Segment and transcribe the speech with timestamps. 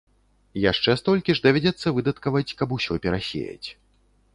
[0.71, 3.67] Яшчэ столькі ж давядзецца выдаткаваць, каб усё перасеяць.